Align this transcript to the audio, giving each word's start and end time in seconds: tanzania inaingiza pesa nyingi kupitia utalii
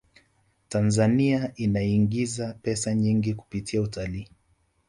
tanzania 0.69 1.51
inaingiza 1.55 2.53
pesa 2.61 2.95
nyingi 2.95 3.33
kupitia 3.33 3.81
utalii 3.81 4.27